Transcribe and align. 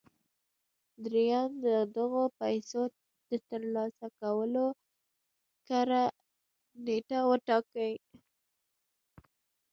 درېيم 1.03 1.51
د 1.65 1.67
دغو 1.95 2.23
پيسو 2.39 2.81
د 3.29 3.31
ترلاسه 3.47 4.07
کولو 4.19 4.65
کره 5.67 6.03
نېټه 6.85 7.19
وټاکئ. 7.29 7.93